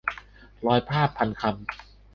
[0.65, 1.53] ร้อยภาพ-พันคำ